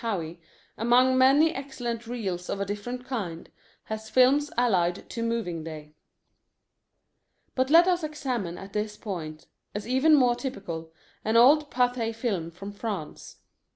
[0.03, 0.37] Howe,
[0.79, 3.51] among many excellent reels of a different kind,
[3.83, 5.93] has films allied to Moving Day.
[7.53, 9.45] But let us examine at this point,
[9.75, 10.91] as even more typical,
[11.23, 13.41] an old Pathé Film from France.